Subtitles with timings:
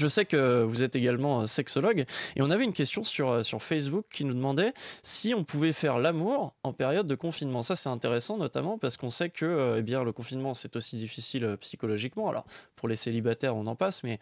[0.00, 3.62] Je sais que vous êtes également sexologue et on avait une question sur, euh, sur
[3.62, 4.72] Facebook qui nous demandait
[5.02, 7.62] si on pouvait faire l'amour en période de confinement.
[7.62, 11.44] Ça, c'est intéressant notamment parce qu'on sait que euh, eh le confinement, c'est aussi difficile
[11.44, 12.30] euh, psychologiquement.
[12.30, 14.20] Alors, pour les célibataires, on en passe, mais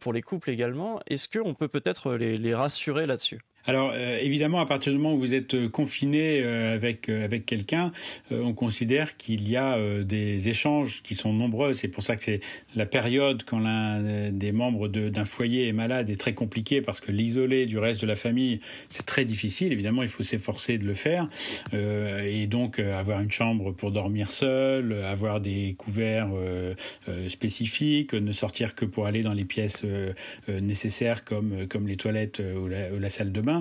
[0.00, 3.38] pour les couples également, est-ce qu'on peut peut-être les rassurer là-dessus?
[3.66, 7.46] Alors euh, évidemment, à partir du moment où vous êtes euh, confiné euh, avec avec
[7.46, 7.92] quelqu'un,
[8.30, 11.74] on considère qu'il y a des échanges qui sont nombreux.
[11.74, 12.40] C'est pour ça que c'est
[12.74, 17.12] la période quand l'un des membres d'un foyer est malade est très compliquée parce que
[17.12, 19.72] l'isoler du reste de la famille, c'est très difficile.
[19.72, 21.28] Évidemment, il faut s'efforcer de le faire
[21.72, 26.30] et donc avoir une chambre pour dormir seul, avoir des couverts
[27.28, 29.84] spécifiques, ne sortir que pour aller dans les pièces
[30.48, 33.53] nécessaires comme comme les toilettes ou la, ou la salle de bain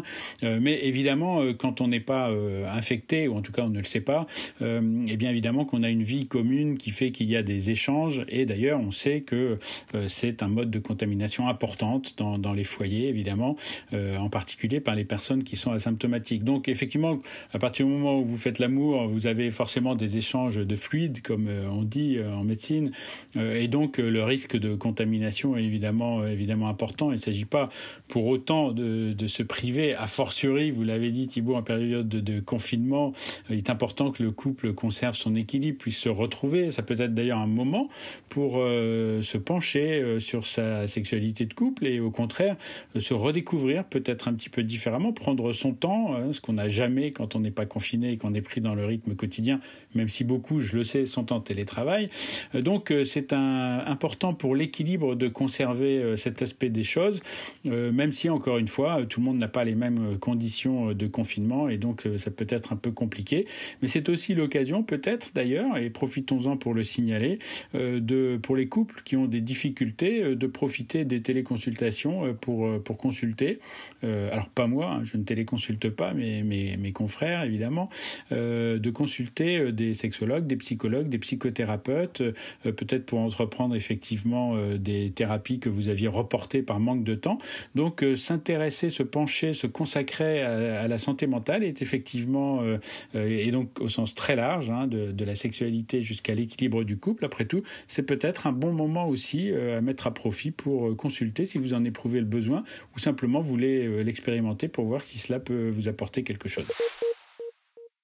[0.43, 3.69] euh, mais évidemment, euh, quand on n'est pas euh, infecté, ou en tout cas on
[3.69, 4.25] ne le sait pas,
[4.61, 8.23] eh bien évidemment qu'on a une vie commune qui fait qu'il y a des échanges.
[8.29, 9.59] Et d'ailleurs, on sait que
[10.07, 13.57] c'est un mode de contamination importante dans, les foyers, évidemment,
[13.93, 16.43] en particulier par les personnes qui sont asymptomatiques.
[16.43, 17.19] Donc effectivement,
[17.51, 21.21] à partir du moment où vous faites l'amour, vous avez forcément des échanges de fluides,
[21.21, 22.91] comme on dit en médecine,
[23.35, 27.11] et donc le risque de contamination est évidemment, évidemment important.
[27.11, 27.69] Il ne s'agit pas
[28.07, 33.13] pour autant de se priver a fortiori, vous l'avez dit Thibault, en période de, confinement,
[33.49, 36.71] il est important que le couple conserve son équilibre, puisse se retrouver.
[36.71, 37.89] Ça peut être d'ailleurs un moment
[38.29, 42.55] pour euh, se pencher euh, sur sa sexualité de couple et au contraire
[42.95, 46.67] euh, se redécouvrir peut-être un petit peu différemment, prendre son temps, hein, ce qu'on n'a
[46.67, 49.59] jamais quand on n'est pas confiné et qu'on est pris dans le rythme quotidien,
[49.95, 52.09] même si beaucoup, je le sais, sont en télétravail.
[52.53, 57.21] donc c'est important pour l'équilibre de conserver cet aspect des choses,
[57.65, 60.93] même si encore une fois, tout le monde n'a pas les mêmes euh, conditions euh,
[60.93, 63.45] de confinement et donc euh, ça peut être un peu compliqué.
[63.81, 67.39] Mais c'est aussi l'occasion, peut-être d'ailleurs, et profitons-en pour le signaler,
[67.73, 73.59] de, pour les couples qui ont des difficultés de profiter des téléconsultations pour, pour consulter.
[74.03, 77.89] alors pas moi, hein, je ne téléconsulte pas, mais mes, mes confrères évidemment,
[78.31, 82.23] de consulter des sexologues, des psychologues, des psychothérapeutes,
[82.63, 87.37] peut-être pour entreprendre effectivement des thérapies que vous aviez reportées par manque de temps.
[87.75, 92.77] Donc s'intéresser, se pencher, se consacrer à, la santé mentale est effectivement, euh,
[93.15, 97.23] euh, et donc au sens très large, hein, de, la sexualité jusqu'à l'équilibre du couple,
[97.23, 101.45] après tout, c'est peut-être un bon moment aussi euh, à mettre à profit pour consulter
[101.45, 105.69] si vous en éprouvez le besoin ou simplement voulez l'expérimenter pour voir si cela peut
[105.69, 106.67] vous apporter quelque chose.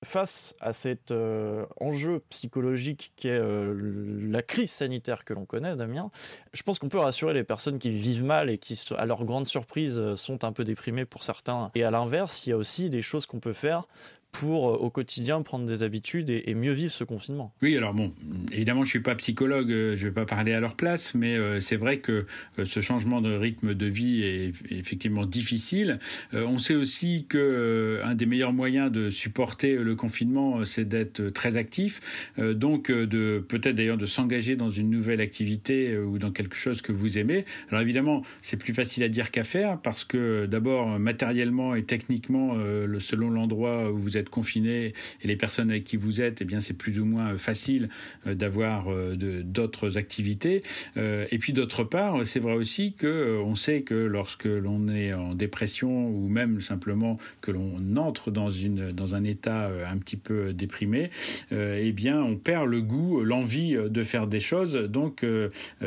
[0.05, 3.73] Face à cet euh, enjeu psychologique qui est euh,
[4.31, 6.09] la crise sanitaire que l'on connaît, Damien,
[6.53, 9.45] je pense qu'on peut rassurer les personnes qui vivent mal et qui, à leur grande
[9.45, 11.69] surprise, euh, sont un peu déprimées pour certains.
[11.75, 13.89] Et à l'inverse, il y a aussi des choses qu'on peut faire
[14.31, 17.53] pour euh, au quotidien prendre des habitudes et, mieux vivre ce confinement.
[17.62, 18.13] Oui, alors bon,
[18.51, 21.59] évidemment, je suis pas psychologue, euh, je vais pas parler à leur place, mais euh,
[21.59, 22.25] c'est vrai que
[22.63, 26.00] ce changement de rythme de vie est effectivement difficile.
[26.34, 31.57] on sait aussi que un des meilleurs moyens de supporter le confinement, c'est d'être très
[31.57, 32.01] actif,
[32.38, 36.91] donc de peut-être d'ailleurs de s'engager dans une nouvelle activité ou dans quelque chose que
[36.91, 37.46] vous aimez.
[37.69, 42.56] Alors évidemment, c'est plus facile à dire qu'à faire parce que d'abord matériellement et techniquement,
[43.00, 46.46] selon l'endroit où vous êtes êtes confiné et les personnes avec qui vous êtes, eh
[46.46, 47.90] bien c'est plus ou moins euh, facile
[48.28, 50.63] euh, d'avoir euh, d'autres activités.
[50.96, 55.34] Et puis d'autre part, c'est vrai aussi que on sait que lorsque l'on est en
[55.34, 60.53] dépression ou même simplement que l'on entre dans une dans un état un petit peu
[60.53, 61.09] déprimé,
[61.52, 64.74] eh bien on perd le goût, l'envie de faire des choses.
[64.74, 65.25] Donc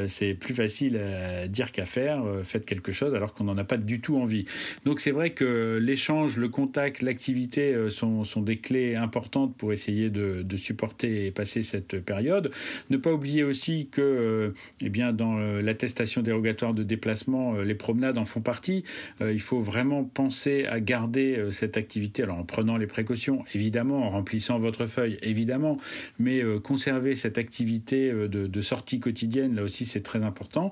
[0.06, 2.22] c'est plus facile à dire qu'à faire.
[2.42, 4.46] Faites quelque chose alors qu'on n'en a pas du tout envie.
[4.84, 10.10] Donc c'est vrai que l'échange, le contact, l'activité sont sont, des clés importantes pour essayer
[10.10, 12.50] de, supporter et passer cette période.
[12.90, 17.64] Ne pas oublier aussi que, euh, eh bien, dans euh, l'attestation dérogatoire de déplacement, euh,
[17.64, 18.84] les promenades en font partie.
[19.20, 24.10] il faut vraiment penser à garder cette activité, alors en prenant les précautions, évidemment, en
[24.10, 25.78] remplissant votre feuille, évidemment,
[26.18, 30.70] mais conserver cette activité de, sortie quotidienne, là aussi, c'est très important.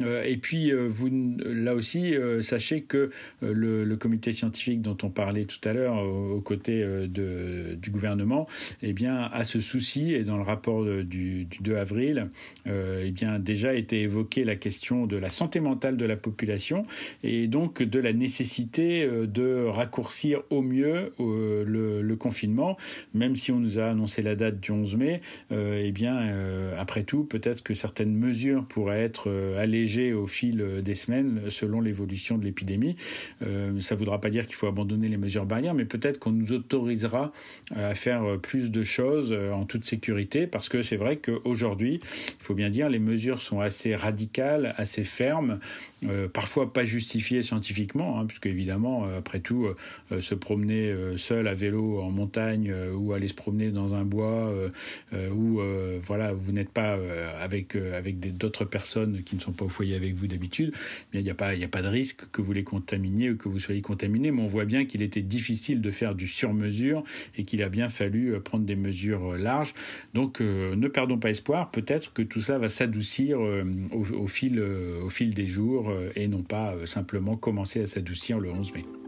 [0.00, 1.10] et puis, vous,
[1.44, 3.10] là aussi, sachez que
[3.42, 8.46] le, comité scientifique dont on parlait tout à l'heure, aux côtés du gouvernement,
[8.82, 12.28] eh bien, a ce souci et dans le rapport du, 2 avril,
[12.66, 16.84] eh bien, déjà été évoquée la question de la santé mentale de la population
[17.22, 22.76] et donc de la nécessité de raccourcir au mieux le, le, confinement,
[23.14, 26.16] même si on nous a annoncé la date du 11 mai, eh bien,
[26.76, 32.38] après tout, peut-être que certaines mesures pourraient être allégées au fil des semaines selon l'évolution
[32.38, 32.96] de l'épidémie.
[33.42, 36.32] Euh, ça ne voudra pas dire qu'il faut abandonner les mesures barrières, mais peut-être qu'on
[36.32, 36.52] nous
[36.82, 37.32] autorisera
[37.76, 42.00] euh, à faire euh, plus de choses en toute sécurité, parce que c'est vrai qu'aujourd'hui,
[42.02, 45.58] il faut bien dire, les mesures sont assez radicales, assez fermes,
[46.32, 49.68] parfois pas justifiées scientifiquement, hein, puisque évidemment, après tout,
[50.18, 54.52] se promener seul à vélo en montagne ou aller se promener dans un bois
[55.12, 55.60] où
[56.04, 56.98] voilà, vous n'êtes pas
[57.40, 60.74] avec, avec d'autres personnes qui ne sont pas au foyer avec vous d'habitude,
[61.12, 63.60] il n'y a, pas, a pas de risque que vous les contaminiez ou que vous
[63.60, 66.71] soyez contaminé, mais on voit bien qu'il était difficile de faire du sur-mesure
[67.36, 69.74] et qu'il a bien fallu euh, prendre des mesures euh, larges.
[70.14, 75.08] Donc euh, ne perdons pas espoir, peut-être que tout ça va s'adoucir au, fil, au
[75.08, 79.01] fil des jours et non pas simplement commencer à s'adoucir le 11 mai.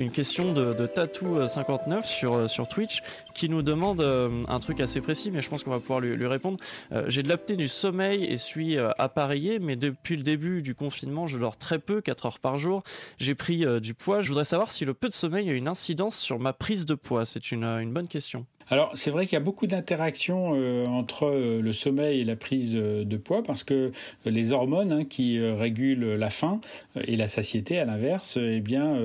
[0.00, 3.02] Une question de, Tatou59 sur, euh, sur Twitch
[3.34, 6.26] qui nous demande euh, un truc assez précis, mais je pense qu'on va pouvoir lui,
[6.26, 6.58] répondre.
[6.92, 11.26] Euh, j'ai de l'apnée du sommeil et suis appareillé, mais depuis le début du confinement,
[11.26, 12.82] je dors très peu, 4 heures par jour.
[13.18, 14.22] J'ai pris du poids.
[14.22, 16.94] Je voudrais savoir si le peu de sommeil a une incidence sur ma prise de
[16.94, 17.24] poids.
[17.24, 18.46] C'est une, une bonne question.
[18.70, 22.36] Alors c'est vrai qu'il y a beaucoup d'interactions euh, entre euh, le sommeil et la
[22.36, 23.92] prise euh, de poids parce que
[24.26, 26.60] les hormones hein, qui régulent la faim
[27.00, 28.96] et la satiété à l'inverse, eh bien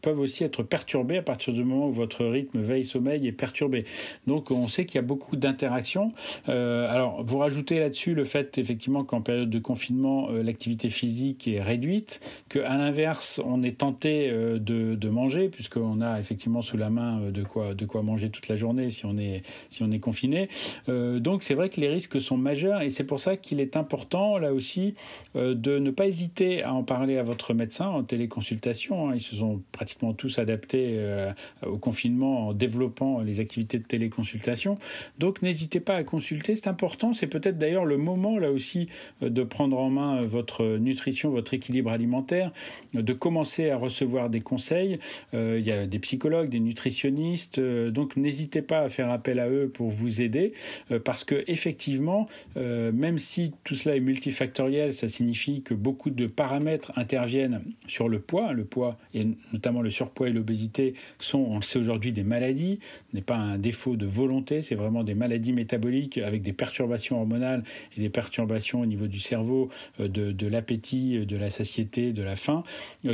[0.00, 3.84] peuvent aussi être perturbées à partir du moment où votre rythme veille-sommeil est perturbé.
[4.26, 6.12] Donc on sait qu'il y a beaucoup d'interactions.
[6.46, 12.20] alors vous rajoutez là-dessus le fait effectivement qu'en période de confinement l'activité physique est réduite,
[12.48, 17.42] qu'à l'inverse on est tenté de, de manger puisqu'on a effectivement sous la main de
[17.42, 20.48] quoi de quoi manger toute la journée si on est, si on est confiné.
[20.88, 23.76] Euh, donc c'est vrai que les risques sont majeurs et c'est pour ça qu'il est
[23.76, 24.94] important là aussi
[25.36, 29.08] euh, de ne pas hésiter à en parler à votre médecin en téléconsultation.
[29.08, 29.14] Hein.
[29.14, 31.32] Ils se sont pratiquement tous adaptés euh,
[31.66, 34.78] au confinement en développant les activités de téléconsultation.
[35.18, 37.12] Donc n'hésitez pas à consulter, c'est important.
[37.12, 38.88] C'est peut-être d'ailleurs le moment là aussi
[39.20, 42.52] de prendre en main votre nutrition, votre équilibre alimentaire,
[42.94, 44.98] de commencer à recevoir des conseils.
[45.32, 49.90] il y a des psychologues, des nutritionnistes, donc n'hésitez pas faire appel à eux pour
[49.90, 50.52] vous aider,
[50.90, 52.26] euh, parce que effectivement,
[52.56, 58.08] euh, même si tout cela est multifactoriel, ça signifie que beaucoup de paramètres interviennent sur
[58.08, 58.52] le poids.
[58.52, 62.78] Le poids, et notamment le surpoids et l'obésité, sont, on le sait aujourd'hui, des maladies,
[63.12, 67.64] n'est pas un défaut de volonté, c'est vraiment des maladies métaboliques avec des perturbations hormonales
[67.96, 69.70] et des perturbations au niveau du cerveau,
[70.00, 72.62] euh, de, de l'appétit, de la satiété, de la faim,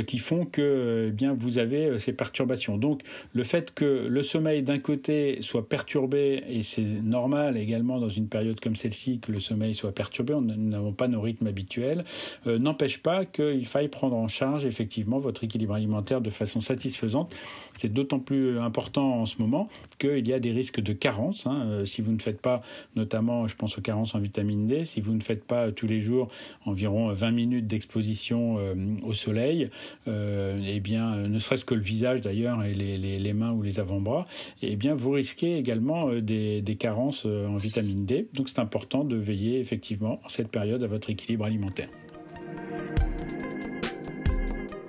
[0.07, 2.77] qui font que eh bien vous avez ces perturbations.
[2.77, 3.01] Donc
[3.33, 8.27] le fait que le sommeil d'un côté soit perturbé, et c'est normal également dans une
[8.27, 12.05] période comme celle-ci que le sommeil soit perturbé, nous n'avons pas nos rythmes habituels,
[12.47, 17.33] euh, n'empêche pas qu'il faille prendre en charge effectivement votre équilibre alimentaire de façon satisfaisante.
[17.73, 19.69] C'est d'autant plus important en ce moment
[19.99, 21.47] qu'il y a des risques de carence.
[21.47, 21.63] Hein.
[21.65, 22.61] Euh, si vous ne faites pas,
[22.95, 25.99] notamment je pense aux carences en vitamine D, si vous ne faites pas tous les
[25.99, 26.29] jours
[26.65, 29.69] environ 20 minutes d'exposition euh, au soleil,
[30.07, 34.27] eh bien, ne serait-ce que le visage d'ailleurs et les mains ou les avant-bras,
[34.61, 38.29] eh bien, vous risquez également euh, des, carences euh, en vitamine D.
[38.33, 41.89] Donc c'est important de veiller effectivement en cette période à votre équilibre alimentaire.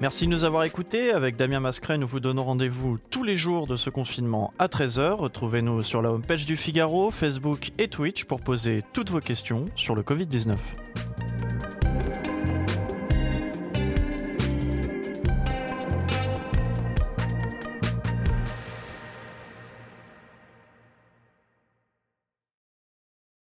[0.00, 1.12] Merci de nous avoir écoutés.
[1.12, 5.12] Avec Damien Mascret, nous vous donnons rendez-vous tous les jours de ce confinement à 13h.
[5.12, 9.94] Retrouvez-nous sur la homepage du Figaro, Facebook et Twitch pour poser toutes vos questions sur
[9.94, 10.56] le Covid-19.